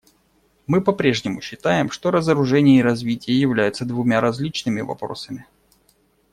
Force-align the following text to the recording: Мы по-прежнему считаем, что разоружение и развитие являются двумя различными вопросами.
Мы 0.65 0.81
по-прежнему 0.81 1.41
считаем, 1.41 1.91
что 1.91 2.09
разоружение 2.09 2.79
и 2.79 2.81
развитие 2.81 3.39
являются 3.39 3.85
двумя 3.85 4.19
различными 4.19 4.81
вопросами. 4.81 5.45